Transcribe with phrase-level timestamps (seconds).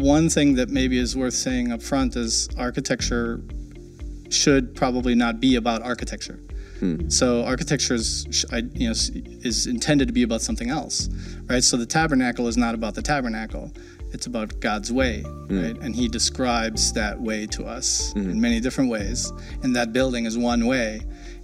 [0.00, 3.42] one thing that maybe is worth saying up front is architecture
[4.30, 6.38] should probably not be about architecture.
[6.80, 7.08] Hmm.
[7.08, 11.08] So architecture is, you know, is intended to be about something else,
[11.46, 11.62] right?
[11.62, 13.72] So the tabernacle is not about the tabernacle;
[14.12, 15.62] it's about God's way, hmm.
[15.62, 15.78] right?
[15.78, 18.30] And He describes that way to us hmm.
[18.30, 21.00] in many different ways, and that building is one way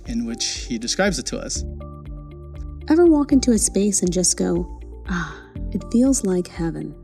[0.06, 1.64] in which He describes it to us.
[2.88, 5.34] Ever walk into a space and just go, ah,
[5.72, 6.94] it feels like heaven?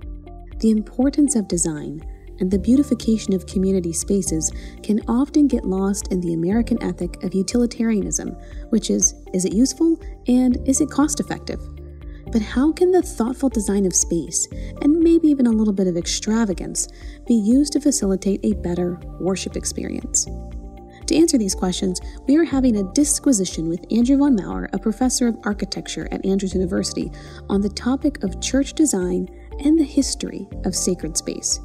[0.60, 2.02] The importance of design
[2.38, 7.34] and the beautification of community spaces can often get lost in the American ethic of
[7.34, 8.36] utilitarianism,
[8.68, 11.60] which is is it useful and is it cost effective?
[12.30, 14.46] But how can the thoughtful design of space,
[14.82, 16.88] and maybe even a little bit of extravagance,
[17.26, 20.26] be used to facilitate a better worship experience?
[21.06, 25.26] To answer these questions, we are having a disquisition with Andrew von Maur, a professor
[25.26, 27.10] of architecture at Andrews University,
[27.48, 29.26] on the topic of church design
[29.60, 31.60] and the history of sacred space.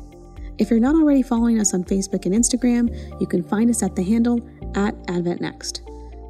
[0.58, 3.95] If you're not already following us on Facebook and Instagram, you can find us at
[3.95, 4.39] the handle
[4.75, 5.81] at Advent Next.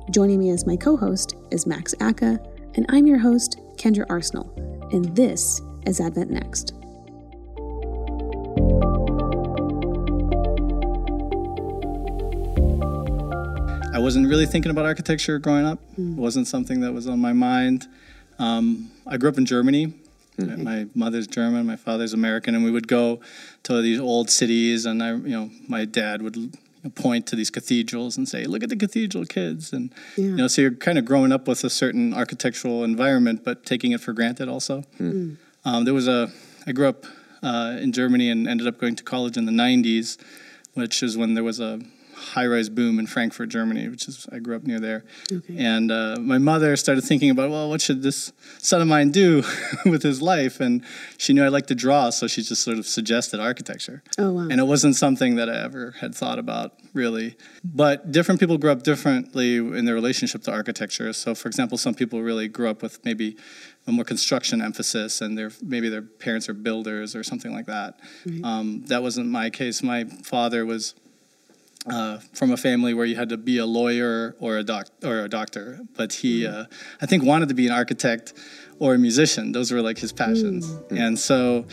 [0.09, 2.39] Joining me as my co host is Max Aka,
[2.75, 4.51] and I'm your host, Kendra Arsenal,
[4.91, 6.73] and this is Advent Next.
[13.93, 15.79] I wasn't really thinking about architecture growing up.
[15.97, 16.17] Mm.
[16.17, 17.87] It wasn't something that was on my mind.
[18.39, 19.93] Um, I grew up in Germany,
[20.37, 20.63] Mm-hmm.
[20.63, 23.19] My mother's German, my father's American, and we would go
[23.63, 26.57] to these old cities, and I, you know, my dad would
[26.93, 30.25] point to these cathedrals and say, "Look at the cathedral kids," and yeah.
[30.25, 33.91] you know, so you're kind of growing up with a certain architectural environment, but taking
[33.91, 34.83] it for granted also.
[34.99, 35.37] Mm.
[35.63, 36.31] Um, there was a,
[36.67, 37.05] I grew up
[37.41, 40.17] uh, in Germany and ended up going to college in the '90s,
[40.73, 41.79] which is when there was a
[42.15, 45.05] high-rise boom in Frankfurt, Germany, which is I grew up near there.
[45.31, 45.57] Okay.
[45.57, 49.43] And uh, my mother started thinking about, well, what should this son of mine do
[49.85, 50.59] with his life?
[50.59, 50.83] And
[51.17, 54.03] she knew I liked to draw, so she just sort of suggested architecture.
[54.17, 54.47] Oh wow!
[54.49, 57.35] And it wasn't something that I ever had thought about really.
[57.63, 61.11] But different people grow up differently in their relationship to architecture.
[61.13, 63.37] So, for example, some people really grew up with maybe
[63.85, 67.99] a more construction emphasis, and their maybe their parents are builders or something like that.
[68.25, 68.41] Right.
[68.43, 69.83] Um, that wasn't my case.
[69.83, 70.95] My father was
[71.87, 75.21] uh, from a family where you had to be a lawyer or a doc or
[75.21, 76.53] a doctor, but he, mm.
[76.53, 76.65] uh,
[77.01, 78.33] I think, wanted to be an architect
[78.79, 79.51] or a musician.
[79.51, 80.99] Those were like his passions, mm.
[80.99, 81.65] and so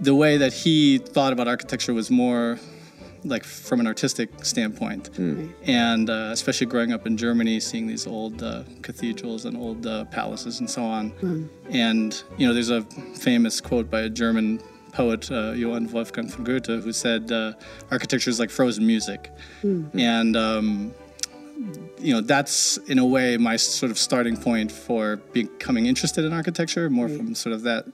[0.00, 2.58] the way that he thought about architecture was more
[3.24, 5.52] like from an artistic standpoint, mm.
[5.64, 10.04] and uh, especially growing up in Germany, seeing these old uh, cathedrals and old uh,
[10.06, 11.10] palaces and so on.
[11.12, 11.48] Mm.
[11.70, 12.82] And you know, there's a
[13.16, 14.60] famous quote by a German
[14.94, 17.52] poet uh, Johann Wolfgang von Goethe, who said uh,
[17.90, 19.30] architecture is like frozen music,
[19.62, 19.98] mm-hmm.
[19.98, 20.94] and um,
[21.98, 26.32] you know that's in a way my sort of starting point for becoming interested in
[26.32, 27.16] architecture, more right.
[27.16, 27.86] from sort of that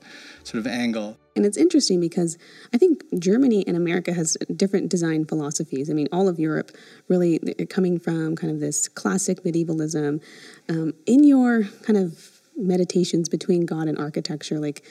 [0.44, 1.16] sort of angle.
[1.36, 2.36] And it's interesting because
[2.74, 5.88] I think Germany and America has different design philosophies.
[5.88, 6.72] I mean, all of Europe
[7.08, 7.38] really
[7.70, 10.20] coming from kind of this classic medievalism.
[10.68, 14.84] Um, in your kind of meditations between God and architecture, like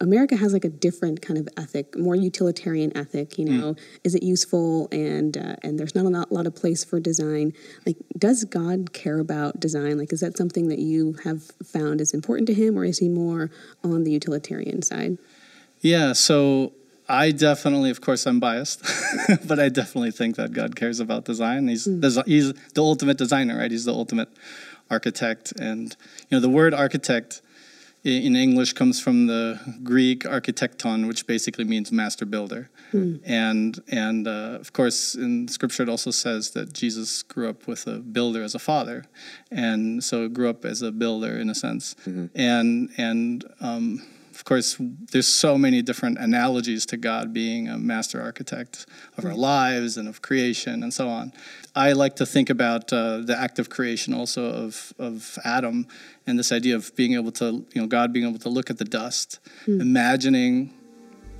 [0.00, 3.38] America has like a different kind of ethic, more utilitarian ethic.
[3.38, 3.78] You know, mm.
[4.04, 7.52] is it useful and uh, and there's not a lot of place for design.
[7.84, 9.98] Like, does God care about design?
[9.98, 13.08] Like, is that something that you have found is important to Him, or is He
[13.08, 13.50] more
[13.82, 15.18] on the utilitarian side?
[15.80, 16.12] Yeah.
[16.12, 16.72] So
[17.08, 18.82] I definitely, of course, I'm biased,
[19.46, 21.68] but I definitely think that God cares about design.
[21.68, 22.26] He's mm.
[22.26, 23.70] he's the ultimate designer, right?
[23.70, 24.28] He's the ultimate
[24.90, 25.96] architect, and
[26.28, 27.42] you know, the word architect
[28.06, 32.70] in English comes from the Greek architecton, which basically means master builder.
[32.92, 33.16] Hmm.
[33.24, 37.86] And and uh, of course, in Scripture, it also says that Jesus grew up with
[37.86, 39.06] a builder as a father,
[39.50, 41.96] and so grew up as a builder in a sense.
[42.06, 42.26] Mm-hmm.
[42.34, 44.02] And and um,
[44.36, 44.76] of course,
[45.12, 48.84] there's so many different analogies to God being a master architect
[49.16, 51.32] of our lives and of creation and so on.
[51.74, 55.86] I like to think about uh, the act of creation also of, of Adam
[56.26, 58.76] and this idea of being able to, you know, God being able to look at
[58.76, 59.80] the dust, mm.
[59.80, 60.74] imagining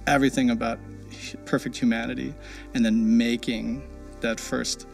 [0.06, 0.78] everything about
[1.44, 2.32] perfect humanity,
[2.72, 3.86] and then making
[4.20, 4.86] that first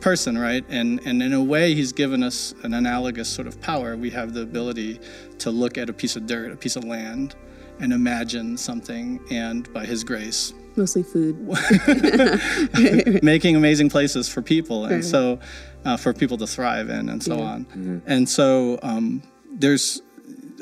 [0.00, 0.64] person, right?
[0.68, 3.96] And and in a way, he's given us an analogous sort of power.
[3.96, 5.00] We have the ability
[5.40, 7.34] to look at a piece of dirt, a piece of land,
[7.80, 11.36] and imagine something, and by His grace, mostly food,
[13.22, 15.04] making amazing places for people, and right.
[15.04, 15.38] so
[15.84, 17.44] uh, for people to thrive in, and so yeah.
[17.44, 17.64] on.
[17.66, 17.98] Mm-hmm.
[18.06, 19.22] And so um,
[19.52, 20.02] there's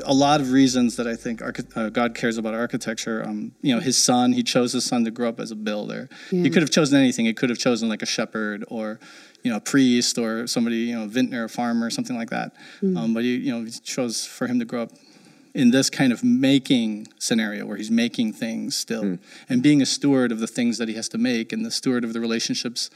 [0.04, 3.24] a lot of reasons that I think uh, God cares about architecture.
[3.24, 6.08] Um, you know, His son, He chose His son to grow up as a builder.
[6.30, 6.42] Yeah.
[6.42, 7.26] He could have chosen anything.
[7.26, 9.00] He could have chosen like a shepherd or
[9.42, 12.52] you know, a priest or somebody, you know, a vintner, a farmer, something like that.
[12.82, 12.98] Mm.
[12.98, 14.90] Um, but he, you know, he chose for him to grow up
[15.56, 19.18] in this kind of making scenario where he's making things still mm.
[19.48, 22.04] and being a steward of the things that he has to make and the steward
[22.04, 22.90] of the relationships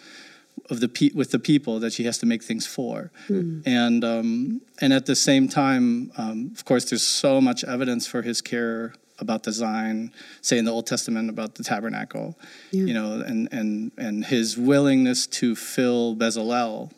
[0.69, 3.63] of the pe- with the people that he has to make things for mm.
[3.65, 8.21] and um, and at the same time um, of course there's so much evidence for
[8.21, 10.13] his care about design
[10.43, 12.39] say in the old testament about the tabernacle
[12.73, 12.85] yeah.
[12.85, 16.91] you know and and and his willingness to fill bezalel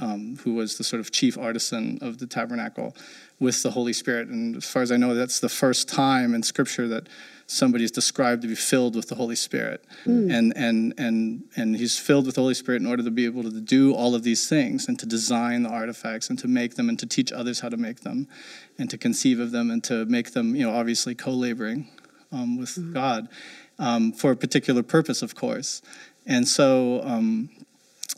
[0.00, 2.94] um, who was the sort of chief artisan of the tabernacle,
[3.40, 4.28] with the Holy Spirit.
[4.28, 7.08] And as far as I know, that's the first time in Scripture that
[7.46, 9.84] somebody is described to be filled with the Holy Spirit.
[10.04, 10.34] Mm.
[10.34, 13.42] And, and, and, and he's filled with the Holy Spirit in order to be able
[13.42, 16.88] to do all of these things and to design the artifacts and to make them
[16.88, 18.28] and to teach others how to make them
[18.78, 21.88] and to conceive of them and to make them, you know, obviously co laboring
[22.32, 22.92] um, with mm.
[22.94, 23.28] God
[23.78, 25.82] um, for a particular purpose, of course.
[26.26, 27.50] And so, um,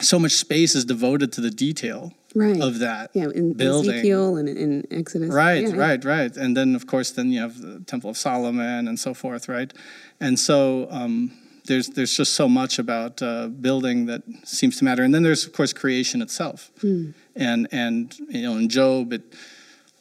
[0.00, 2.60] so much space is devoted to the detail right.
[2.60, 3.92] of that yeah, in building.
[3.92, 5.32] Ezekiel and in Exodus.
[5.32, 5.74] Right, yeah.
[5.74, 6.36] right, right.
[6.36, 9.72] And then, of course, then you have the Temple of Solomon and so forth, right?
[10.20, 11.32] And so um,
[11.64, 15.02] there's there's just so much about uh, building that seems to matter.
[15.02, 16.70] And then there's, of course, creation itself.
[16.80, 17.10] Hmm.
[17.34, 19.34] And and you know, in Job, it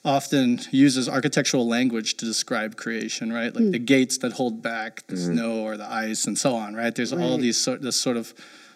[0.04, 3.56] often uses architectural language to describe creation, right?
[3.56, 3.72] Like hmm.
[3.72, 5.34] the gates that hold back the mm-hmm.
[5.34, 6.94] snow or the ice and so on, right?
[6.94, 7.24] There's right.
[7.24, 8.34] all these sort this sort of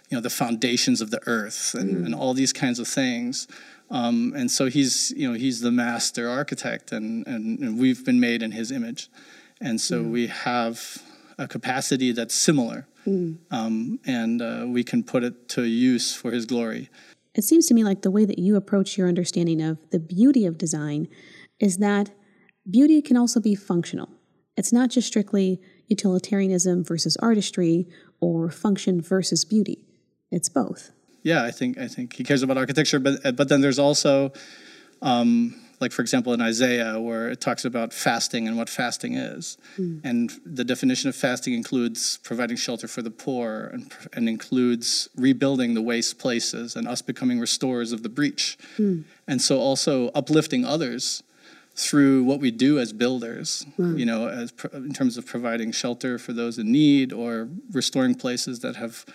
[0.09, 2.05] you know the foundations of the earth and, mm.
[2.05, 3.47] and all these kinds of things.
[3.91, 8.19] Um, and so he's you know he's the master architect, and, and, and we've been
[8.19, 9.09] made in his image,
[9.61, 10.11] and so mm.
[10.11, 11.01] we have
[11.37, 13.37] a capacity that's similar, mm.
[13.51, 16.89] um, and uh, we can put it to use for his glory.
[17.33, 20.45] It seems to me like the way that you approach your understanding of the beauty
[20.45, 21.07] of design
[21.59, 22.11] is that
[22.69, 24.09] beauty can also be functional.
[24.57, 27.87] It's not just strictly utilitarianism versus artistry
[28.19, 29.88] or function versus beauty
[30.31, 30.91] it's both.
[31.23, 34.31] Yeah, I think I think he cares about architecture, but but then there's also,
[35.01, 39.57] um, like for example in Isaiah, where it talks about fasting and what fasting is,
[39.77, 39.99] mm.
[40.03, 45.73] and the definition of fasting includes providing shelter for the poor and and includes rebuilding
[45.73, 49.03] the waste places and us becoming restorers of the breach, mm.
[49.27, 51.21] and so also uplifting others
[51.75, 53.97] through what we do as builders, mm.
[53.97, 58.59] you know, as in terms of providing shelter for those in need or restoring places
[58.59, 59.05] that have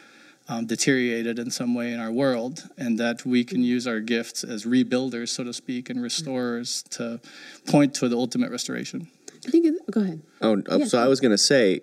[0.49, 4.44] um, deteriorated in some way in our world, and that we can use our gifts
[4.44, 7.20] as rebuilders, so to speak, and restorers to
[7.67, 9.08] point to the ultimate restoration.
[9.46, 9.67] I think.
[9.67, 10.23] It, go ahead.
[10.41, 10.85] Oh, uh, yeah.
[10.85, 11.81] so I was going to say,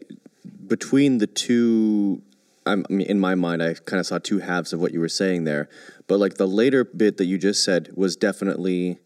[0.67, 2.21] between the two,
[2.65, 5.09] I mean, in my mind, I kind of saw two halves of what you were
[5.09, 5.69] saying there,
[6.07, 8.99] but like the later bit that you just said was definitely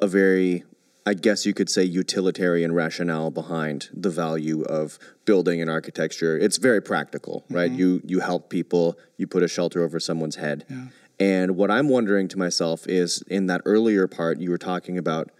[0.00, 0.64] a very
[1.08, 6.36] I guess you could say, utilitarian rationale behind the value of building and architecture.
[6.36, 7.70] It's very practical, right?
[7.70, 7.80] Mm-hmm.
[7.80, 10.66] You you help people, you put a shelter over someone's head.
[10.68, 10.88] Yeah.
[11.18, 15.30] And what I'm wondering to myself is in that earlier part you were talking about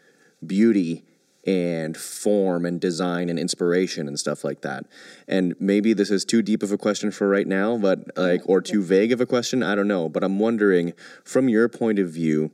[0.45, 1.05] beauty
[1.47, 4.87] and form and design and inspiration and stuff like that.
[5.27, 8.63] And maybe this is too deep of a question for right now, but like or
[8.63, 10.95] too vague of a question, I don't know, but I'm wondering
[11.25, 12.53] from your point of view,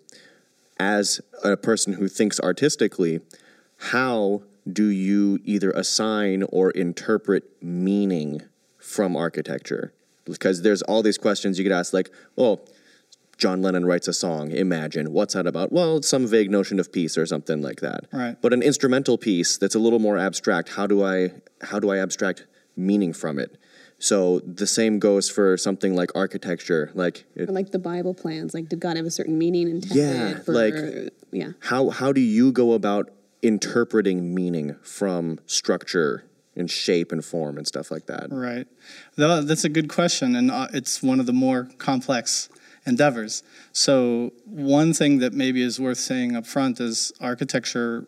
[0.78, 3.20] as a person who thinks artistically,
[3.78, 8.42] how do you either assign or interpret meaning
[8.78, 9.92] from architecture?
[10.24, 12.60] Because there's all these questions you could ask, like, oh,
[13.36, 15.12] John Lennon writes a song, Imagine.
[15.12, 15.72] What's that about?
[15.72, 18.04] Well, it's some vague notion of peace or something like that.
[18.12, 18.36] Right.
[18.40, 21.30] But an instrumental piece that's a little more abstract, how do I
[21.62, 23.58] how do I abstract meaning from it?
[24.04, 28.52] So the same goes for something like architecture, like or like the Bible plans.
[28.52, 29.96] Like, did God have a certain meaning intended?
[29.96, 30.74] Yeah, for, like
[31.32, 31.52] yeah.
[31.60, 33.08] How how do you go about
[33.40, 38.26] interpreting meaning from structure and shape and form and stuff like that?
[38.30, 38.66] Right.
[39.16, 42.50] That's a good question, and uh, it's one of the more complex
[42.84, 43.42] endeavors.
[43.72, 48.06] So one thing that maybe is worth saying up front is architecture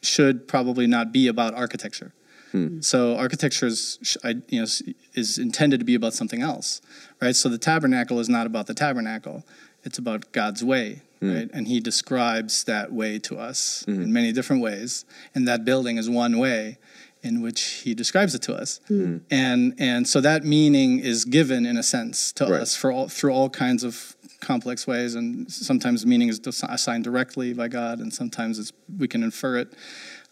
[0.00, 2.14] should probably not be about architecture.
[2.52, 2.80] Hmm.
[2.80, 4.16] So architecture is,
[4.48, 4.66] you know,
[5.14, 6.82] is intended to be about something else,
[7.20, 7.34] right?
[7.34, 9.44] So the tabernacle is not about the tabernacle;
[9.84, 11.34] it's about God's way, hmm.
[11.34, 11.50] right?
[11.52, 14.02] And He describes that way to us hmm.
[14.02, 16.78] in many different ways, and that building is one way
[17.22, 19.18] in which He describes it to us, hmm.
[19.30, 22.60] and and so that meaning is given in a sense to right.
[22.60, 27.54] us for all, through all kinds of complex ways, and sometimes meaning is assigned directly
[27.54, 29.72] by God, and sometimes it's we can infer it.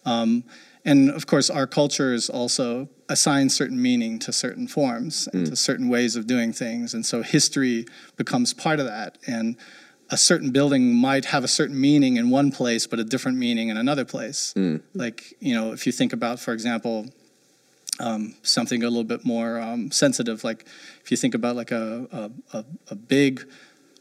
[0.04, 0.44] Um,
[0.84, 5.50] and of course, our cultures also assign certain meaning to certain forms and mm.
[5.50, 6.94] to certain ways of doing things.
[6.94, 9.18] And so history becomes part of that.
[9.26, 9.56] And
[10.10, 13.68] a certain building might have a certain meaning in one place, but a different meaning
[13.68, 14.54] in another place.
[14.56, 14.82] Mm.
[14.94, 17.06] Like, you know, if you think about, for example,
[17.98, 20.64] um, something a little bit more um, sensitive, like
[21.02, 23.46] if you think about like a, a, a big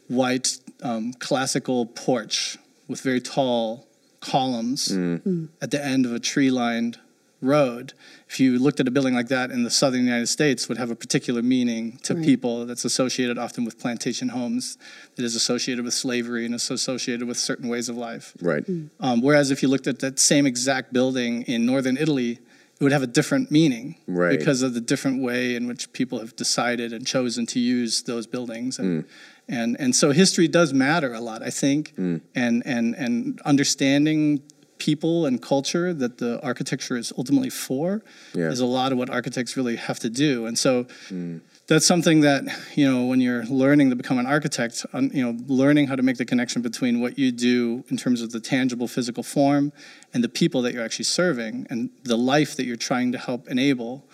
[0.08, 2.58] white um, classical porch
[2.88, 3.86] with very tall
[4.20, 5.48] columns mm.
[5.60, 6.98] at the end of a tree lined
[7.42, 7.94] road.
[8.28, 10.90] If you looked at a building like that in the southern United States, would have
[10.90, 12.24] a particular meaning to Right.
[12.24, 14.76] people that's associated often with plantation homes,
[15.16, 18.34] that is associated with slavery and is associated with certain ways of life.
[18.42, 18.64] Right.
[18.66, 18.90] Mm.
[19.00, 22.32] Um, whereas if you looked at that same exact building in northern Italy,
[22.78, 24.38] it would have a different meaning Right.
[24.38, 28.26] because of the different way in which people have decided and chosen to use those
[28.26, 28.78] buildings.
[28.78, 29.08] And, mm.
[29.50, 32.18] And, and so history does matter a lot, I think, hmm.
[32.34, 34.42] and, and, and understanding
[34.78, 38.02] people and culture that the architecture is ultimately for
[38.32, 38.48] Yeah.
[38.48, 40.46] is a lot of what architects really have to do.
[40.46, 41.38] And so hmm.
[41.66, 42.44] that's something that
[42.76, 46.16] you know when you're learning to become an architect you know learning how to make
[46.16, 49.72] the connection between what you do in terms of the tangible physical form
[50.14, 53.48] and the people that you're actually serving and the life that you're trying to help
[53.48, 54.08] enable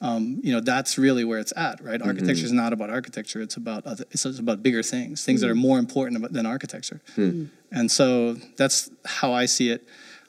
[0.00, 2.00] um, you know that's really where it's at right?
[2.00, 2.08] Mm-hmm.
[2.08, 3.40] Architecture is not about architecture.
[3.40, 5.58] It's about other, it's about bigger things things that are mm.
[5.60, 7.00] more important about, than architecture.
[7.14, 7.46] Hmm.
[7.72, 9.86] And so that's how i see it.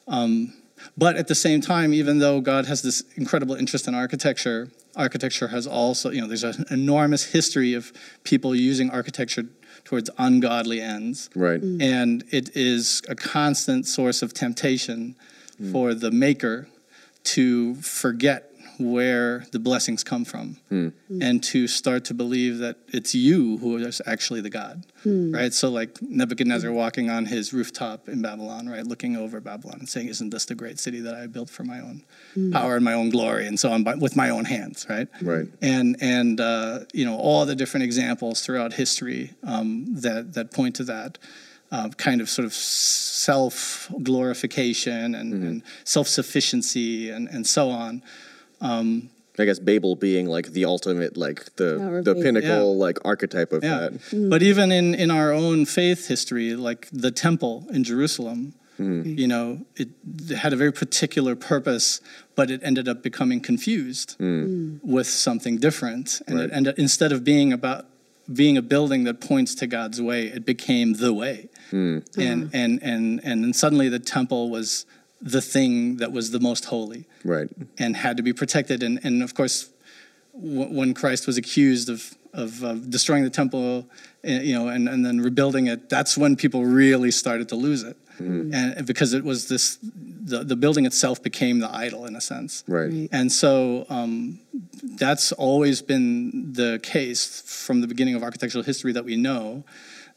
[0.07, 0.53] Um,
[0.97, 5.47] but at the same time, even though God has this incredible interest in architecture, architecture
[5.49, 7.91] has also, you know, there's an enormous history of
[8.23, 9.43] people using architecture
[9.83, 11.29] towards ungodly ends.
[11.35, 11.61] Right.
[11.61, 11.81] Mm.
[11.81, 15.15] And it is a constant source of temptation
[15.61, 15.71] mm.
[15.71, 16.67] for the maker
[17.23, 18.46] to forget
[18.79, 20.57] where the blessings come from
[21.21, 24.83] and to start to believe that it's you who is actually the God,
[25.33, 25.53] right?
[25.53, 30.07] So, like Nebuchadnezzar walking on his rooftop in Babylon, right, looking over Babylon and saying,
[30.09, 32.03] Isn't this the great city that I built for my own
[32.51, 35.07] power and my own glory and so on, by, with my own hands, right?
[35.21, 35.47] Right.
[35.61, 40.75] and and uh, you know all the different examples throughout history um, that that point
[40.75, 41.17] to that
[41.71, 48.01] uh, kind of sort of self glorification and, and self sufficiency and and so on.
[48.61, 49.09] Um,
[49.39, 52.23] I guess Babel being like the ultimate, like the Tower the Babel.
[52.23, 53.93] pinnacle, like archetype of Yeah, that.
[54.11, 54.29] Mm.
[54.31, 58.53] but even in in our own faith history, like the temple in Jerusalem.
[58.79, 59.17] Mm-hmm.
[59.17, 59.89] You know, it,
[60.29, 61.99] it had a very particular purpose,
[62.35, 64.45] but it ended up becoming confused mm.
[64.45, 64.79] Mm.
[64.83, 66.45] with something different, and Right.
[66.45, 67.87] it ended instead of being about
[68.31, 72.01] being a building that points to God's way, it became the way, uh-huh.
[72.27, 74.85] and and and and then suddenly the temple was
[75.21, 77.49] the thing that was the most holy Right.
[77.77, 78.83] and had to be protected.
[78.83, 79.69] And, and of course,
[80.33, 83.87] w- when Christ was accused of, of, of destroying the temple,
[84.23, 87.83] uh, you know, and, and then rebuilding it, that's when people really started to lose
[87.83, 87.97] it.
[88.19, 92.63] And because it was this, the, the building itself became the idol in a sense.
[92.67, 92.91] Right.
[92.91, 93.09] Right.
[93.11, 94.39] And so um,
[94.83, 99.63] that's always been the case from the beginning of architectural history that we know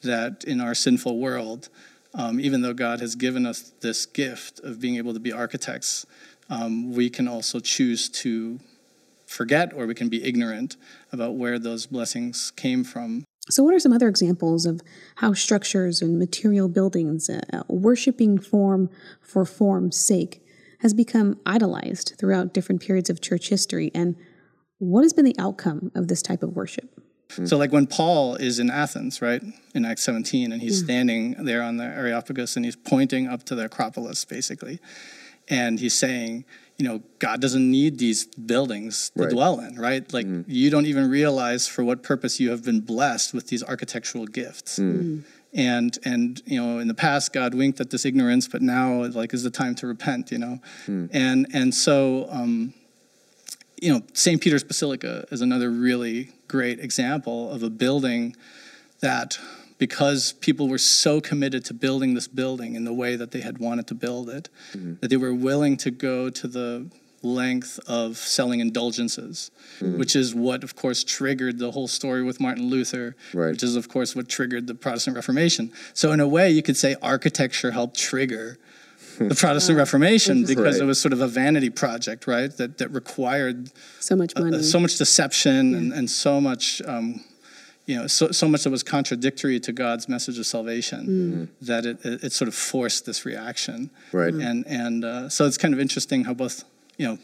[0.01, 1.69] that in our sinful world,
[2.15, 6.07] um, even though God has given us this gift of being able to be architects,
[6.49, 8.59] um, we can also choose to
[9.27, 10.77] forget or we can be ignorant
[11.13, 13.25] about where those blessings came from.
[13.49, 14.81] So, what are some other examples of
[15.17, 18.91] how structures and material buildings, uh, worshiping form
[19.21, 20.45] for form's sake,
[20.81, 23.91] has become idolized throughout different periods of church history?
[23.95, 24.17] And
[24.79, 27.01] what has been the outcome of this type of worship?
[27.37, 27.47] Hmm.
[27.47, 29.43] So, like when Paul is in Athens, right,
[29.75, 30.85] in Acts 17, and he's hmm.
[30.85, 34.81] standing there on the Areopagus and he's pointing up to the Acropolis, basically,
[35.49, 36.45] and he's saying,
[36.77, 39.31] you know, God doesn't need these buildings to Right.
[39.31, 40.11] dwell in, right?
[40.13, 40.43] Like, hmm.
[40.47, 44.79] you don't even realize for what purpose you have been blessed with these architectural gifts.
[45.53, 49.35] And and you know, in the past, God winked at this ignorance, but now, like,
[49.35, 50.61] is the time to repent, you know?
[51.13, 52.29] And and so.
[52.31, 52.75] Um,
[53.81, 54.41] you know, St.
[54.41, 58.37] Peter's Basilica is another really great example of a building
[59.01, 59.39] that,
[59.79, 63.59] because people were so committed to building this building in the way that they had
[63.59, 64.95] wanted to build it, mm-hmm.
[65.01, 66.91] that they were willing to go to the
[67.23, 69.99] length of selling indulgences, mm-hmm.
[69.99, 73.51] which is what, of course, triggered the whole story with Martin Luther, Right.
[73.51, 75.73] which is, of course, what triggered the Protestant Reformation.
[75.93, 78.59] So, in a way, you could say architecture helped trigger
[79.29, 80.83] the Protestant Reformation because Right.
[80.83, 82.51] it was sort of a vanity project, right?
[82.57, 84.57] That that required So much money.
[84.59, 87.21] uh, so much deception and, and so much, um,
[87.87, 91.99] you know, so, so much that was contradictory to God's message of salvation that it,
[92.05, 93.91] it, it sort of forced this reaction.
[94.13, 94.33] Right.
[94.35, 96.65] And and uh, so it's kind of interesting how both,
[96.99, 97.19] you know,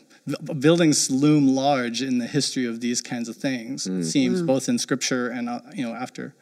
[0.58, 3.86] buildings loom large in the history of these kinds of things.
[3.86, 6.34] It seems both in Scripture and uh, you know after.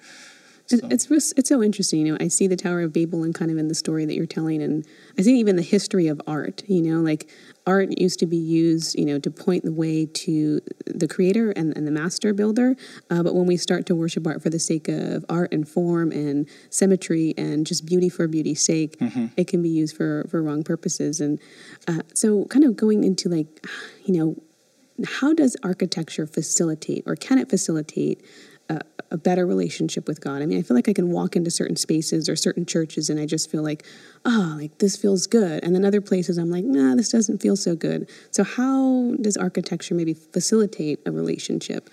[0.67, 2.07] So- It's it's so interesting.
[2.07, 4.15] You know, I see the Tower of Babel and kind of in the story that
[4.15, 4.87] you're telling, and
[5.19, 6.63] I see even the history of art.
[6.67, 7.29] You know, like
[7.67, 11.77] art used to be used, you know, to point the way to the creator and,
[11.77, 12.77] and the master builder.
[13.11, 16.11] Uh, but when we start to worship art for the sake of art and form
[16.13, 18.97] and symmetry and just beauty for beauty's sake,
[19.37, 21.21] it can be used for for wrong purposes.
[21.21, 21.39] And
[21.87, 23.67] uh, so, kind of going into like,
[24.07, 24.43] you know,
[25.21, 28.25] how does architecture facilitate or can it facilitate
[29.11, 30.43] a better relationship with God.
[30.43, 33.21] I mean, I feel like I can walk into certain spaces or certain churches and
[33.21, 33.85] I just feel like,
[34.25, 35.63] oh, like this feels good.
[35.63, 38.09] And then other places I'm like, nah, this doesn't feel so good.
[38.31, 41.91] So, how does architecture maybe facilitate a relationship?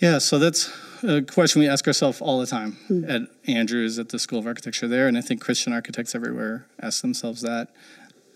[0.00, 0.70] Yeah, so that's
[1.02, 3.08] a question we ask ourselves all the time mm.
[3.08, 7.02] at Andrews at the School of Architecture there, and I think Christian architects everywhere ask
[7.02, 7.68] themselves that.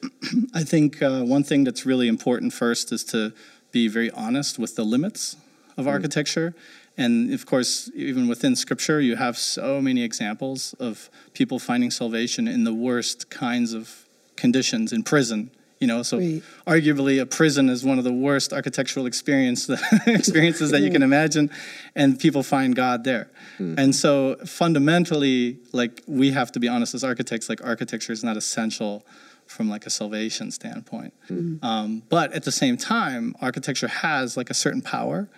[0.54, 3.32] I think uh, one thing that's really important first is to
[3.72, 5.36] be very honest with the limits
[5.76, 5.90] of mm.
[5.90, 6.54] architecture.
[6.98, 12.46] And of course, even within scripture, you have so many examples of people finding salvation
[12.46, 14.04] in the worst kinds of
[14.36, 15.50] conditions in prison,
[15.80, 16.42] you know so right.
[16.66, 19.68] arguably a prison is one of the worst architectural experience
[20.06, 21.50] experiences that you can imagine
[21.94, 23.76] and people find god there mm.
[23.78, 28.36] and so fundamentally like we have to be honest as architects like architecture is not
[28.36, 29.04] essential
[29.46, 31.62] from like a salvation standpoint mm.
[31.64, 35.28] um, but at the same time architecture has like a certain power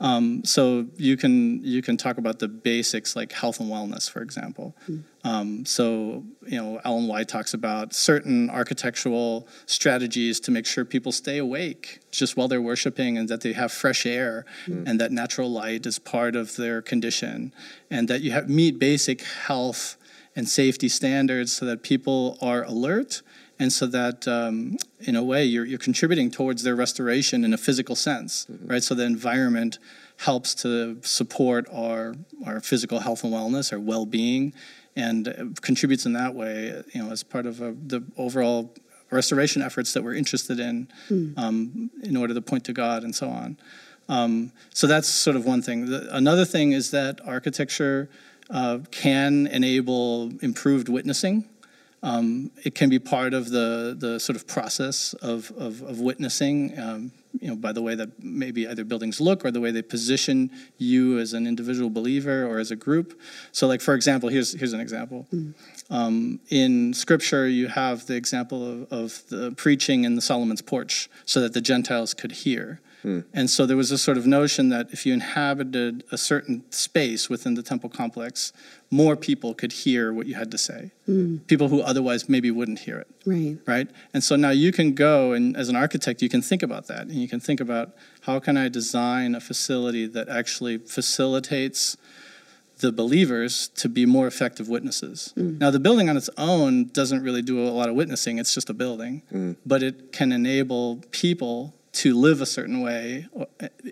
[0.00, 4.22] um, so you can you can talk about the basics like health and wellness, for
[4.22, 4.74] example.
[4.88, 5.04] Mm.
[5.24, 11.12] Um, so you know, Ellen White talks about certain architectural strategies to make sure people
[11.12, 14.88] stay awake just while they're worshiping, and that they have fresh air, mm.
[14.88, 17.52] and that natural light is part of their condition,
[17.90, 19.98] and that you have meet basic health
[20.34, 23.20] and safety standards so that people are alert
[23.60, 27.58] and so that um, in a way you're, you're contributing towards their restoration in a
[27.58, 28.66] physical sense mm-hmm.
[28.66, 29.78] right so the environment
[30.16, 32.14] helps to support our
[32.46, 34.52] our physical health and wellness our well-being
[34.96, 38.74] and contributes in that way you know as part of a, the overall
[39.10, 41.36] restoration efforts that we're interested in mm.
[41.38, 43.56] um, in order to point to god and so on
[44.08, 48.08] um, so that's sort of one thing the, another thing is that architecture
[48.48, 51.44] uh, can enable improved witnessing
[52.02, 56.78] um, it can be part of the, the sort of process of, of, of witnessing,
[56.78, 59.82] um, you know, by the way that maybe either buildings look or the way they
[59.82, 63.20] position you as an individual believer or as a group.
[63.52, 65.26] So, like for example, here's here's an example.
[65.32, 65.54] Mm.
[65.90, 71.10] Um, in Scripture, you have the example of, of the preaching in the Solomon's porch,
[71.24, 72.80] so that the Gentiles could hear.
[73.02, 73.20] Hmm.
[73.32, 77.28] And so there was this sort of notion that if you inhabited a certain space
[77.28, 78.52] within the temple complex,
[78.90, 80.90] more people could hear what you had to say.
[81.06, 81.38] Hmm.
[81.46, 83.08] People who otherwise maybe wouldn't hear it.
[83.24, 83.58] Right.
[83.66, 83.88] Right?
[84.12, 87.02] And so now you can go and as an architect you can think about that
[87.02, 91.96] and you can think about how can I design a facility that actually facilitates
[92.80, 95.32] the believers to be more effective witnesses.
[95.36, 95.60] Mm.
[95.60, 98.70] Now, the building on its own doesn't really do a lot of witnessing, it's just
[98.70, 99.56] a building, mm.
[99.64, 103.26] but it can enable people to live a certain way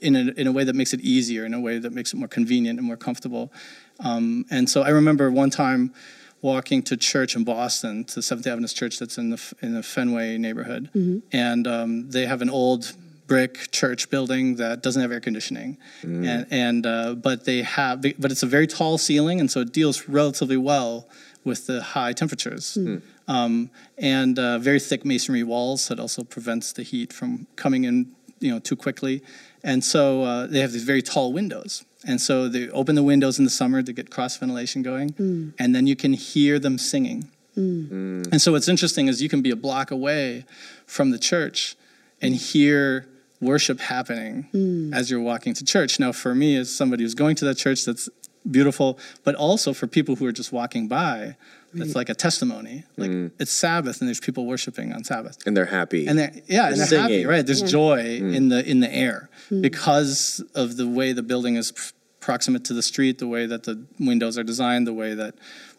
[0.03, 2.17] in a, in a way that makes it easier, in a way that makes it
[2.17, 3.53] more convenient and more comfortable.
[4.01, 5.93] Um, and so I remember one time
[6.41, 10.39] walking to church in Boston, to Seventh Avenue Church that's in the in the Fenway
[10.39, 11.19] neighborhood, mm-hmm.
[11.33, 12.93] and um, they have an old
[13.27, 16.27] brick church building that doesn't have air conditioning, mm.
[16.27, 19.73] and, and uh, but they have but it's a very tall ceiling, and so it
[19.73, 21.09] deals relatively well
[21.45, 22.77] with the high temperatures.
[22.81, 23.03] Mm.
[23.27, 28.13] Um, and uh, very thick masonry walls that also prevents the heat from coming in,
[28.41, 29.23] you know, too quickly.
[29.63, 31.85] And so uh, they have these very tall windows.
[32.07, 35.53] And so they open the windows in the summer to get cross ventilation going, mm.
[35.59, 37.29] and then you can hear them singing.
[37.57, 37.89] Mm.
[37.89, 38.33] Mm.
[38.33, 40.45] And so what's interesting is you can be a block away
[40.87, 41.77] from the church
[42.23, 43.09] and hear
[43.41, 44.95] worship happening mm.
[44.95, 45.99] as you're walking to church.
[45.99, 48.09] Now, for me, as somebody who's going to that church, that's
[48.51, 51.37] beautiful, but also for people who are just walking by,
[51.75, 52.85] it's like a testimony.
[52.97, 53.31] Like mm.
[53.39, 55.39] it's Sabbath and there's people worshiping on Sabbath.
[55.47, 56.07] And they're happy.
[56.07, 57.03] And they're yeah, they're and they're singing.
[57.03, 57.45] happy, right?
[57.45, 57.69] There's yeah.
[57.69, 58.35] joy mm.
[58.35, 59.63] in the in the air mm.
[59.63, 63.85] because of the way the building is proximate to the street, the way that the
[63.99, 65.35] windows are designed, the way that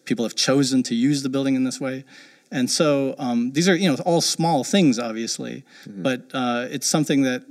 [0.05, 2.05] people have chosen to use the building in this way.
[2.51, 6.03] And so um, these are you know all small things, obviously, mm-hmm.
[6.03, 7.43] but uh, it's something that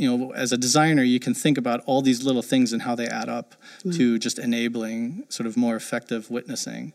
[0.00, 2.94] you know, as a designer, you can think about all these little things and how
[2.94, 3.94] they add up mm.
[3.94, 6.94] to just enabling sort of more effective witnessing.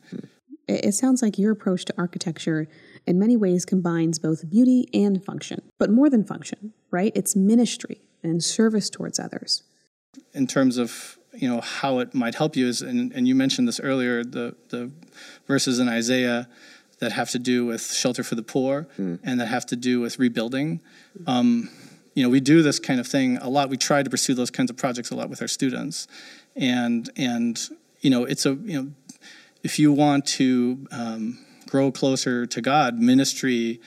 [0.67, 2.67] It sounds like your approach to architecture
[3.05, 7.11] in many ways combines both beauty and function, but more than function, right?
[7.13, 9.61] It's ministry and service towards others.
[10.33, 13.67] In terms of you know how it might help you is, and, and you mentioned
[13.67, 14.89] this earlier, the the
[15.45, 16.49] verses in Isaiah
[16.99, 19.19] that have to do with shelter for the poor mm.
[19.23, 20.81] and that have to do with rebuilding.
[21.27, 21.69] Um,
[22.15, 23.69] you know, we do this kind of thing a lot.
[23.69, 26.07] We try to pursue those kinds of projects a lot with our students,
[26.55, 27.61] and and
[27.99, 28.91] you know, it's a you know,
[29.63, 33.81] if you want to um, grow closer to God, ministry,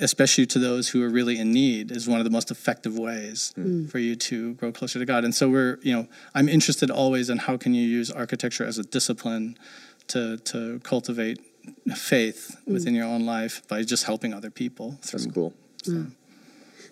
[0.00, 3.54] especially to those who are really in need, is one of the most effective ways
[3.56, 3.88] mm.
[3.88, 5.24] for you to grow closer to God.
[5.24, 8.76] And so we're you know, I'm interested always in how can you use architecture as
[8.76, 9.56] a discipline
[10.08, 11.38] to to cultivate
[11.94, 12.72] faith mm.
[12.72, 14.98] within your own life by just helping other people.
[15.02, 15.54] Through, That's cool.
[15.84, 16.06] So.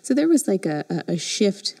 [0.01, 1.75] So there was like a, a shift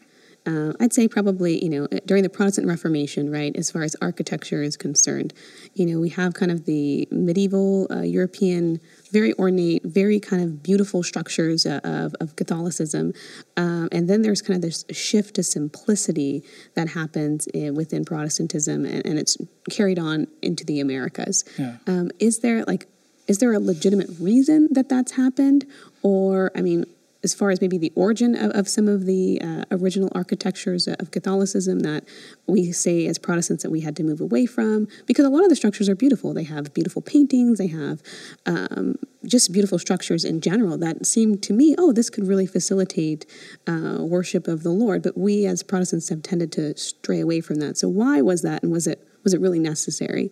[0.45, 4.63] uh, I'd say probably, you know, during the Protestant Reformation, right, as far as architecture
[4.63, 5.33] is concerned,
[5.75, 8.79] you know, we have kind of the medieval uh, European,
[9.11, 13.13] very ornate, very kind of beautiful structures uh, of, of Catholicism.
[13.55, 18.85] Um, and then there's kind of this shift to simplicity that happens in, within Protestantism,
[18.85, 19.37] and, and, it's
[19.69, 21.43] carried on into the Americas.
[21.59, 21.77] Yeah.
[21.85, 22.87] Um, is there like,
[23.27, 25.67] is there a legitimate reason that that's happened?
[26.01, 26.85] Or, I mean,
[27.23, 31.11] as far as maybe the origin of, of some of the uh, original architectures of
[31.11, 32.03] Catholicism that
[32.47, 35.49] we say as Protestants that we had to move away from, because a lot of
[35.49, 36.33] the structures are beautiful.
[36.33, 38.01] They have beautiful paintings, they have
[38.45, 43.25] um, just beautiful structures in general that seem to me, oh, this could really facilitate
[43.67, 45.03] uh, worship of the Lord.
[45.03, 47.77] But we as Protestants have tended to stray away from that.
[47.77, 50.31] So why was that, and was it was it really necessary?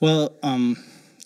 [0.00, 0.76] Well, um,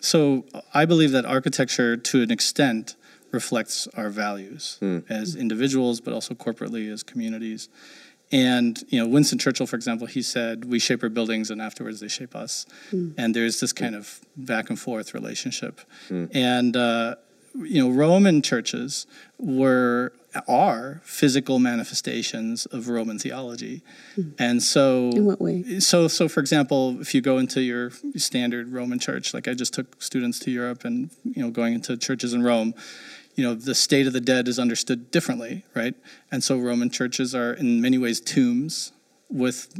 [0.00, 2.94] so I believe that architecture, to an extent,
[3.30, 5.04] reflects our values mm.
[5.10, 7.68] as individuals, but also corporately as communities.
[8.30, 12.00] And you know, Winston Churchill, for example, he said, "We shape our buildings, and afterwards
[12.00, 13.14] they shape us." Mm.
[13.16, 15.80] And there's this kind of back and forth relationship.
[16.10, 16.30] Mm.
[16.34, 17.14] And uh,
[17.54, 19.06] you know, Roman churches
[19.38, 20.12] were
[20.46, 23.82] are physical manifestations of Roman theology.
[24.16, 24.34] Mm.
[24.38, 25.80] And so In what way?
[25.80, 29.72] So so for example, if you go into your standard Roman church, like I just
[29.72, 32.74] took students to Europe and you know going into churches in Rome,
[33.38, 35.94] you know the state of the dead is understood differently right
[36.32, 38.92] and so roman churches are in many ways tombs
[39.30, 39.72] with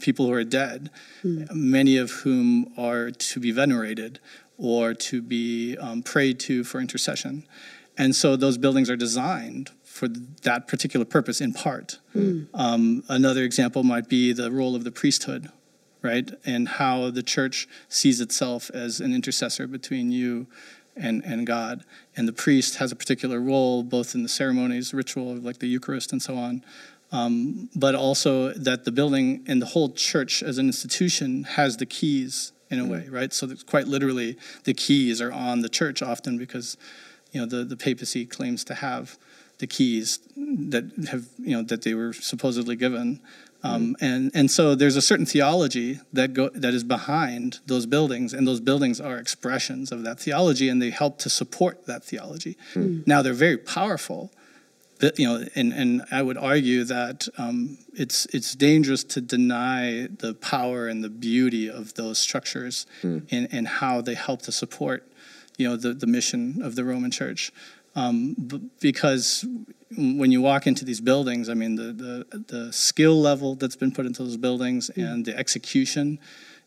[0.00, 0.90] people who are dead
[1.22, 1.48] mm.
[1.54, 4.18] many of whom are to be venerated
[4.56, 7.46] or to be um, prayed to for intercession
[7.98, 12.48] and so those buildings are designed for that particular purpose in part mm.
[12.54, 15.50] um, another example might be the role of the priesthood
[16.00, 20.46] right and how the church sees itself as an intercessor between you
[20.96, 21.84] and, and God.
[22.16, 26.12] And the priest has a particular role both in the ceremonies, ritual, like the Eucharist
[26.12, 26.64] and so on,
[27.12, 31.86] um, but also that the building and the whole church as an institution has the
[31.86, 32.88] keys in a mm.
[32.88, 33.32] way, right?
[33.32, 36.76] So quite literally, the keys are on the church often because,
[37.32, 39.18] you know, the, the papacy claims to have
[39.58, 43.20] the keys that have, you know, that they were supposedly given.
[43.74, 48.32] Um, and and so there's a certain theology that go that is behind those buildings,
[48.34, 52.56] and those buildings are expressions of that theology, and they help to support that theology.
[52.74, 53.06] Mm.
[53.06, 54.30] Now they're very powerful,
[55.00, 60.08] but, you know, and and I would argue that um, it's it's dangerous to deny
[60.18, 63.26] the power and the beauty of those structures mm.
[63.30, 65.02] and and how they help to support,
[65.58, 67.52] you know, the the mission of the Roman Church,
[67.96, 69.44] um, b- because
[69.96, 73.92] when you walk into these buildings, I mean, the, the, the skill level that's been
[73.92, 75.02] put into those buildings mm.
[75.04, 76.18] and the execution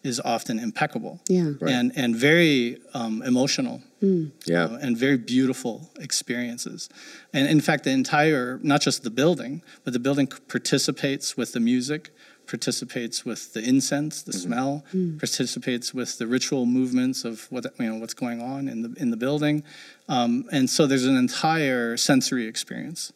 [0.02, 1.20] is often impeccable.
[1.28, 1.52] Yeah.
[1.60, 1.74] Right.
[1.74, 3.82] And, and very um, emotional.
[4.02, 4.32] Mm.
[4.46, 4.66] Yeah.
[4.66, 6.90] Know, and very beautiful experiences.
[7.34, 11.60] And in fact, the entire, not just the building, but the building participates with the
[11.60, 12.12] music,
[12.50, 14.42] participates with the incense, the mm-hmm.
[14.42, 15.20] smell, mm.
[15.20, 19.12] participates with the ritual movements of what you know what's going on in the in
[19.12, 19.64] the building,
[20.08, 23.14] um, and so there's an entire sensory experience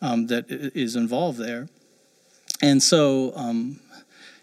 [0.00, 1.68] um, that is involved there,
[2.62, 3.80] and so um,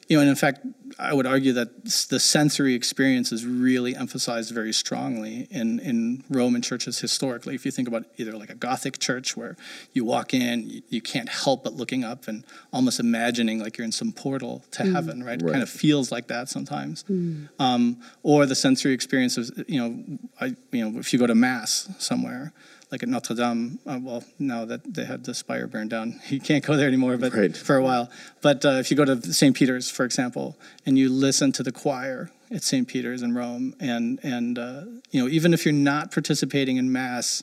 [0.07, 0.59] you know, and in fact,
[0.99, 6.61] I would argue that the sensory experience is really emphasized very strongly in, in Roman
[6.61, 7.55] churches historically.
[7.55, 9.55] If you think about either like a Gothic church where
[9.93, 13.85] you walk in, you, you can't help but looking up and almost imagining like you're
[13.85, 14.93] in some portal to mm.
[14.93, 15.41] heaven, right?
[15.41, 15.49] right?
[15.49, 17.03] It kind of feels like that sometimes.
[17.03, 17.49] Mm.
[17.59, 21.35] Um, or the sensory experience of, you know, I, you know, if you go to
[21.35, 22.53] mass somewhere,
[22.93, 23.79] like at Notre Dame.
[23.88, 27.17] Uh, well, now that they had the spire burned down, you can't go there anymore.
[27.17, 27.58] But right.
[27.58, 28.10] for a while.
[28.41, 29.56] But uh, if you go to St.
[29.56, 32.88] Peter's, for example, and you listen to the choir at St.
[32.88, 37.41] Peter's in Rome, and and uh, you know even if you're not participating in mass,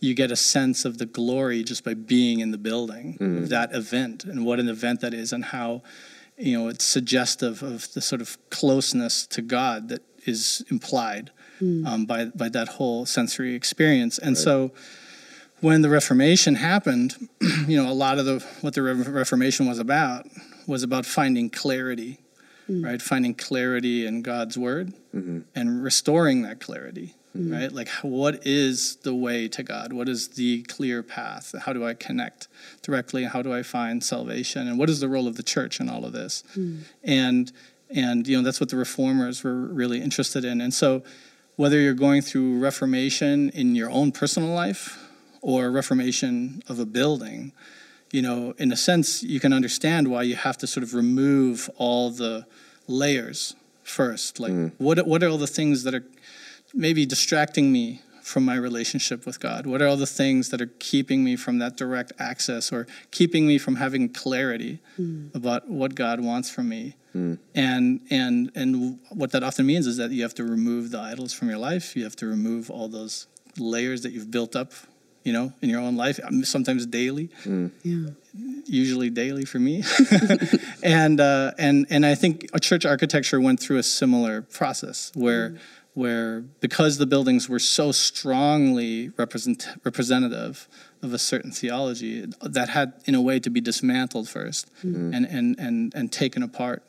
[0.00, 3.38] you get a sense of the glory just by being in the building mm.
[3.38, 5.82] of that event and what an event that is and how
[6.36, 11.30] you know it's suggestive of the sort of closeness to God that is implied
[11.60, 11.86] mm.
[11.86, 14.18] um, by by that whole sensory experience.
[14.18, 14.42] And right.
[14.42, 14.72] so,
[15.60, 17.28] when the Reformation happened,
[17.66, 20.26] you know, a lot of the what the Reformation was about
[20.66, 22.20] was about finding clarity,
[22.68, 22.84] mm.
[22.84, 23.02] right?
[23.02, 25.40] Finding clarity in God's word mm-hmm.
[25.54, 27.14] and restoring that clarity.
[27.36, 27.52] Mm.
[27.52, 27.70] Right?
[27.70, 29.92] Like, what is the way to God?
[29.92, 31.54] What is the clear path?
[31.60, 32.48] How do I connect
[32.82, 33.22] directly?
[33.22, 34.66] How do I find salvation?
[34.66, 36.42] And what is the role of the church in all of this?
[36.56, 36.80] Mm.
[37.04, 37.52] And
[37.94, 40.60] and you know that's what the reformers were really interested in.
[40.60, 41.02] And so
[41.56, 44.98] whether you're going through reformation in your own personal life
[45.42, 47.52] or reformation of a building,
[48.12, 51.68] you know, in a sense, you can understand why you have to sort of remove
[51.76, 52.46] all the
[52.86, 54.40] layers first.
[54.40, 54.72] Like, mm.
[54.78, 56.04] what what are all the things that are
[56.72, 59.66] maybe distracting me from my relationship with God?
[59.66, 63.46] What are all the things that are keeping me from that direct access or keeping
[63.46, 65.28] me from having clarity hmm.
[65.34, 66.96] about what God wants from me?
[67.12, 67.34] Hmm.
[67.54, 71.32] And and and what that often means is that you have to remove the idols
[71.32, 71.96] from your life.
[71.96, 73.26] You have to remove all those
[73.58, 74.72] layers that you've built up,
[75.24, 76.20] you know, in your own life.
[76.44, 77.68] Sometimes daily hmm.
[77.82, 78.10] Yeah.
[78.66, 79.82] usually daily for me.
[80.84, 85.56] and uh, and and I think a church architecture went through a similar process where
[86.00, 90.54] where because the buildings were so strongly represent representative
[91.02, 94.64] of a certain theology that had in a way to be dismantled 1st
[95.16, 96.82] and, and and and taken apart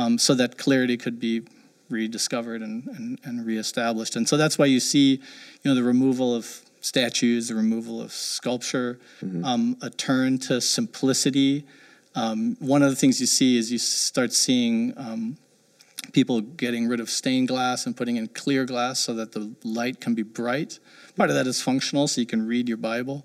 [0.00, 1.42] um, so that clarity could be
[1.90, 4.16] rediscovered and, and, and reestablished.
[4.16, 8.10] And so that's why you see, you know, the removal of statues, the removal of
[8.12, 8.98] sculpture,
[9.44, 11.64] um, a turn to simplicity.
[12.14, 15.36] Um, one of the things you see is you start seeing um,
[16.12, 20.00] people getting rid of stained glass and putting in clear glass so that the light
[20.00, 20.78] can be bright.
[21.16, 23.24] Part of that is functional, so you can read your Bible,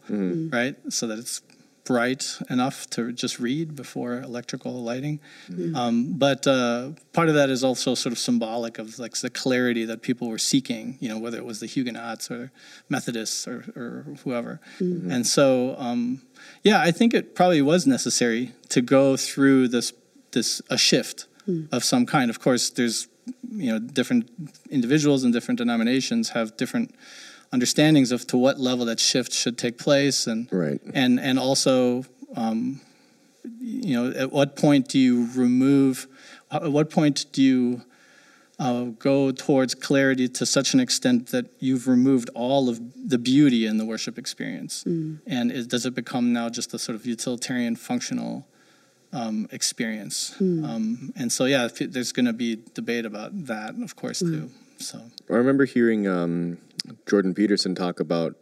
[0.51, 0.75] right?
[0.89, 1.41] So that it's
[1.85, 5.21] bright enough to just read before electrical lighting.
[5.73, 9.85] Um, but uh, part of that is also sort of symbolic of like the clarity
[9.85, 12.51] that people were seeking, you know, whether it was the Huguenots or
[12.89, 14.59] Methodists or, or whoever.
[15.11, 16.21] And so, um,
[16.61, 19.93] yeah, I think it probably was necessary to go through this
[20.31, 21.25] this a shift
[21.71, 22.29] of some kind.
[22.29, 23.07] Of course, there's
[23.51, 24.29] you know different
[24.69, 26.93] individuals and different denominations have different
[27.51, 30.81] understandings of to what level that shift should take place and Right.
[30.93, 32.05] and and also
[32.36, 32.81] um,
[33.62, 36.07] you know at what point do you remove
[36.51, 37.81] at what point do you
[38.60, 42.79] uh, go towards clarity to such an extent that you've removed all of
[43.13, 44.83] the beauty in the worship experience
[45.36, 48.45] and it, does it become now just a sort of utilitarian functional
[49.13, 50.36] um, experience.
[50.39, 54.20] Um, and so yeah if it- there's going to be debate about that of course
[54.20, 55.02] too so.
[55.30, 56.60] I remember hearing um,
[57.10, 58.36] Jordan Peterson talk about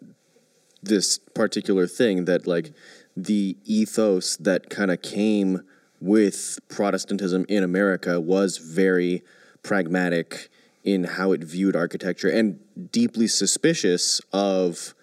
[0.84, 2.74] this particular thing that like
[3.16, 5.62] the ethos that kind of came
[6.02, 9.24] with Protestantism in America was very
[9.64, 10.50] pragmatic
[10.84, 12.60] in how it viewed architecture and
[12.92, 14.94] deeply suspicious of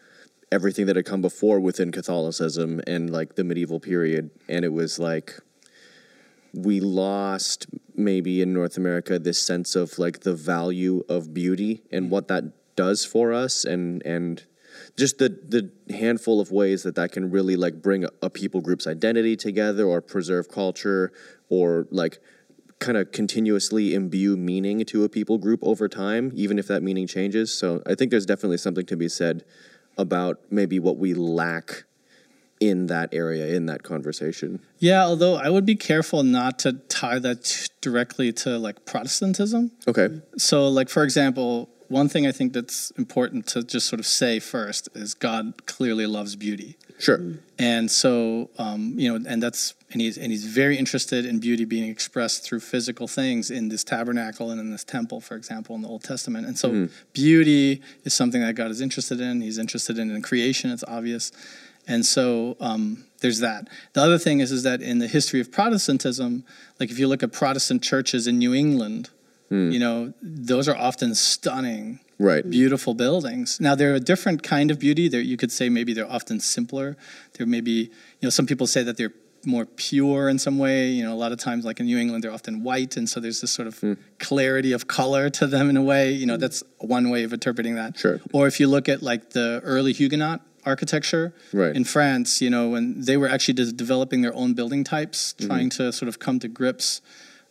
[0.52, 4.30] everything that had come before within Catholicism and like the medieval period.
[4.48, 5.40] And it was like
[6.52, 12.10] we lost maybe in North America this sense of like the value of beauty and
[12.10, 12.44] what that
[12.76, 14.44] does for us and and
[14.96, 18.60] just the the handful of ways that that can really like bring a, a people
[18.60, 21.12] group's identity together or preserve culture
[21.48, 22.18] or like
[22.78, 27.06] kind of continuously imbue meaning to a people group over time even if that meaning
[27.06, 27.52] changes.
[27.52, 29.44] So i think there's definitely something to be said
[29.98, 31.84] about maybe what we lack
[32.68, 37.18] in that area in that conversation Yeah, although I would be careful not to tie
[37.26, 39.62] that t- directly to like Protestantism.
[39.90, 40.08] okay
[40.48, 41.50] So, like for example,
[41.88, 45.44] one thing I think that's important to just sort of say first is God
[45.74, 46.70] clearly loves beauty,
[47.06, 47.18] sure
[47.58, 48.12] and so
[48.64, 52.38] um, you know, and that's and he's and he's very interested in beauty being expressed
[52.44, 56.02] through physical things in this tabernacle and in this temple, for example, in the Old
[56.12, 56.46] Testament.
[56.48, 56.68] And so,
[57.12, 59.42] beauty is something that God is interested in.
[59.42, 60.70] He's interested in in creation.
[60.70, 61.24] It's obvious.
[61.86, 63.68] And so um, there's that.
[63.92, 66.44] The other thing is, is that in the history of Protestantism,
[66.78, 69.10] like if you look at Protestant churches in New England,
[69.70, 73.60] you know, those are often stunning, right beautiful buildings.
[73.60, 75.10] Now they're a different kind of beauty.
[75.10, 76.96] They're, you could say maybe they're often simpler.
[77.34, 77.90] They're maybe, you
[78.22, 79.12] know, some people say that they're
[79.44, 80.88] more pure in some way.
[80.88, 83.20] You know, a lot of times, like in New England, they're often white, and so
[83.20, 83.84] there's this sort of
[84.18, 86.12] clarity of color to them in a way.
[86.12, 87.98] You know, that's one way of interpreting that.
[87.98, 88.20] Sure.
[88.32, 91.74] Or if you look at like the early Huguenot architecture Right.
[91.74, 95.70] in France, you know, when they were actually de- developing their own building types, trying
[95.70, 97.00] to sort of come to grips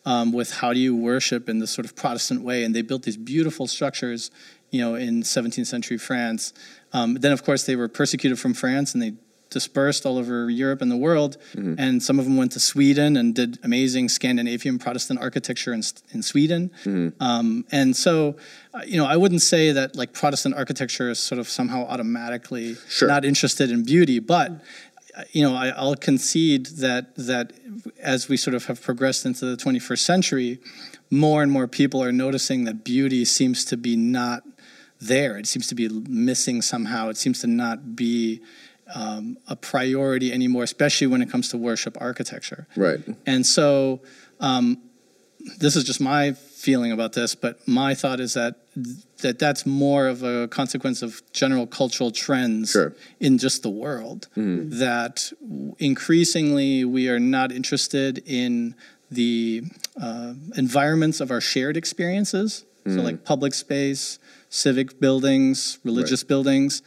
[0.06, 3.04] um, with how do you worship in this sort of Protestant way, and they built
[3.04, 4.32] these beautiful structures,
[4.72, 6.54] you know, in 17th century France.
[6.94, 9.14] Um, then, of course, they were persecuted from France, and they
[9.52, 11.38] dispersed all over Europe and the world.
[11.54, 15.84] And some of them went to Sweden and did amazing Scandinavian Protestant architecture in,
[16.14, 16.72] in Sweden.
[17.20, 18.38] Um, and so,
[18.74, 22.76] uh, you know, I wouldn't say that like Protestant architecture is sort of somehow automatically
[22.90, 23.08] Sure.
[23.08, 24.50] not interested in beauty, but
[25.18, 27.52] uh, you know, I, I'll concede that that
[28.00, 30.60] as we sort of have progressed into the 21st century,
[31.10, 34.44] more and more people are noticing that beauty seems to be not
[35.02, 35.38] there.
[35.38, 37.10] It seems to be missing somehow.
[37.10, 38.40] It seems to not be
[38.94, 42.68] um, a priority anymore, especially when it comes to worship architecture.
[42.76, 44.02] right And so,
[44.40, 44.78] um,
[45.58, 48.56] this is just my feeling about this, but my thought is that
[49.22, 52.94] that that's more of a consequence of general cultural trends Sure.
[53.20, 54.28] in just the world.
[54.36, 55.32] That
[55.80, 58.76] increasingly we are not interested in
[59.10, 59.64] the
[60.02, 62.64] uh, environments of our shared experiences.
[62.88, 64.18] So, like public space,
[64.50, 66.28] civic buildings, religious right.
[66.30, 66.82] buildings.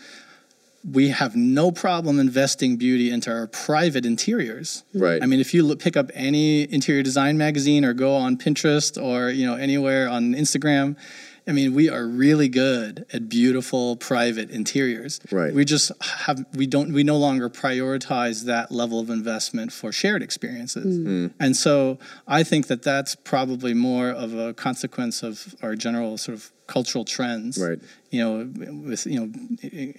[0.91, 4.85] We have no problem investing beauty into our private interiors.
[4.93, 5.23] Right.
[5.23, 9.03] I mean, if you look, pick up any interior design magazine or go on Pinterest
[9.03, 10.97] or you know anywhere on Instagram,
[11.47, 15.21] I mean, we are really good at beautiful private interiors.
[15.31, 15.53] Right.
[15.53, 20.23] We just have we don't we no longer prioritize that level of investment for shared
[20.23, 20.99] experiences.
[20.99, 21.35] Mm.
[21.39, 26.39] And so I think that that's probably more of a consequence of our general sort
[26.39, 27.59] of cultural trends.
[27.59, 27.79] Right.
[28.11, 29.33] You know, with you know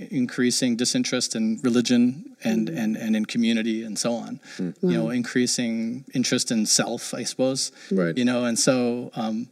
[0.09, 2.77] increasing disinterest in religion and mm.
[2.77, 4.39] and and in community and so on.
[4.57, 4.75] Mm.
[4.81, 7.71] You know, increasing interest in self, I suppose.
[7.91, 8.17] Right.
[8.17, 9.11] You know, and so.
[9.15, 9.47] Um,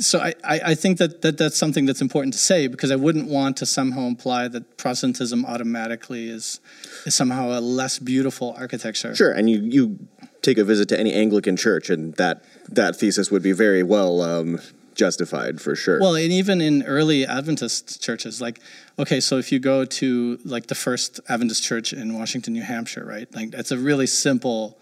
[0.00, 3.28] so I, I think that, that that's something that's important to say because I wouldn't
[3.28, 6.60] want to somehow imply that Protestantism automatically is
[7.06, 9.14] is somehow a less beautiful architecture.
[9.14, 9.98] Sure, and you, you
[10.42, 14.20] take a visit to any Anglican church, and that that thesis would be very well
[14.22, 14.60] um,
[14.94, 16.00] justified for sure.
[16.00, 18.60] Well, and even in early Adventist churches, like
[18.98, 23.04] okay, so if you go to like the first Adventist church in Washington, New Hampshire,
[23.04, 23.32] right?
[23.32, 24.76] Like it's a really simple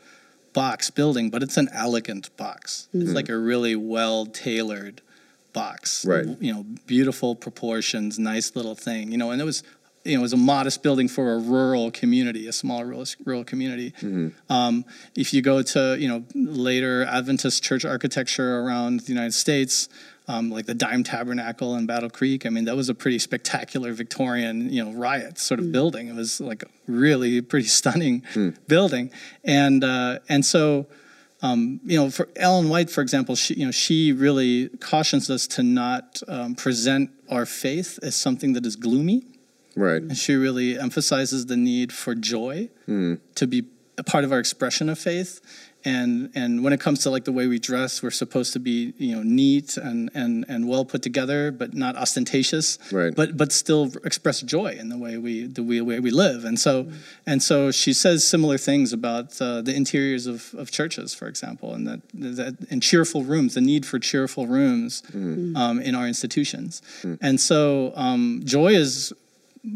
[0.57, 2.89] box building, but it's an elegant box.
[2.89, 3.03] Mm-hmm.
[3.03, 5.03] It's like a really well tailored
[5.53, 6.03] box.
[6.07, 6.25] Right.
[6.41, 9.13] You know, beautiful proportions, nice little thing.
[9.13, 9.63] You know, and it was
[10.05, 13.45] you know, it was a modest building for a rural community, a small rural, rural
[13.45, 13.91] community.
[13.91, 14.29] Mm-hmm.
[14.51, 19.91] Um, if you go to, you know, later Adventist church architecture around the United States,
[20.29, 22.47] um, like the Dime Tabernacle in Battle Creek.
[22.47, 25.73] I mean, that was a pretty spectacular Victorian, you know, riot sort of mm.
[25.73, 26.09] building.
[26.09, 28.57] It was like a really pretty stunning mm.
[28.67, 29.11] building,
[29.45, 30.87] and uh, and so.
[31.43, 35.47] Um, you know, for Ellen White, for example, she, you know, she really cautions us
[35.49, 39.23] to not um, present our faith as something that is gloomy.
[39.77, 40.01] Right.
[40.01, 43.21] And she really emphasizes the need for joy mm.
[43.35, 43.65] to be
[43.99, 45.41] a part of our expression of faith
[45.87, 48.93] and and when it comes to like the way we dress we're supposed to be
[48.99, 53.53] you know neat and and and well put together but not ostentatious right but but
[53.53, 56.97] still express joy in the way we the way, way we live and so mm-hmm.
[57.27, 61.73] and so she says similar things about uh, the interiors of, of churches for example
[61.73, 65.57] and that that in cheerful rooms the need for cheerful rooms mm-hmm.
[65.57, 67.15] um, in our institutions mm-hmm.
[67.25, 69.13] and so um, joy is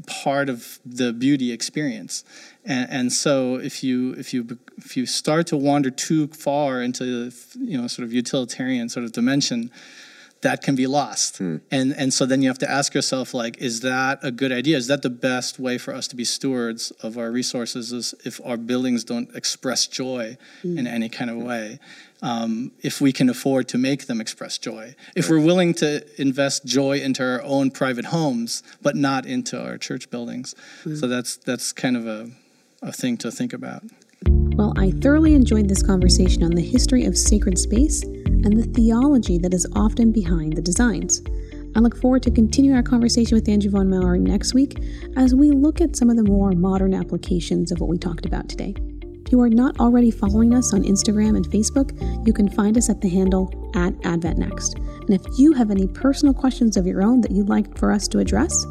[0.07, 2.25] part of the beauty experience.
[2.65, 7.33] And, and, so if you if you if you start to wander too far into
[7.59, 9.71] you know sort of utilitarian sort of dimension
[10.43, 11.57] that can be lost hmm.
[11.71, 14.77] and and so then you have to ask yourself like is that a good idea
[14.77, 18.41] is that the best way for us to be stewards of our resources is if
[18.45, 20.79] our buildings don't express joy hmm.
[20.79, 21.79] in any kind of way
[22.23, 26.65] um, if we can afford to make them express joy if we're willing to invest
[26.65, 30.95] joy into our own private homes but not into our church buildings hmm.
[30.95, 32.31] so that's that's kind of a
[32.83, 33.83] a thing to think about.
[34.27, 39.39] Well, I thoroughly enjoyed this conversation on the history of sacred space and the theology
[39.39, 41.23] that is often behind the designs.
[41.77, 44.79] I look forward to continuing our conversation with Andrew von Maur next week
[45.17, 48.49] as we look at some of the more modern applications of what we talked about
[48.49, 48.75] today.
[49.25, 52.91] If you are not already following us on Instagram and Facebook, you can find us
[52.91, 54.77] at the handle at AdventNext.
[55.03, 58.09] And if you have any personal questions of your own that you'd like for us
[58.09, 58.67] to address,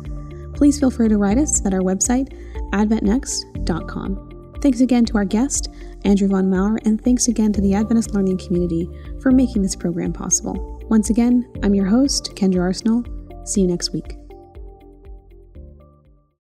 [0.54, 2.34] please feel free to write us at our website
[2.74, 4.29] adventnext.com.
[4.62, 5.70] Thanks again to our guest,
[6.04, 8.90] Andrew Von Maur, and thanks again to the Adventist Learning Community
[9.22, 10.82] for making this program possible.
[10.90, 13.48] Once again, I'm your host, Kendra Arsenault.
[13.48, 14.18] See you next week.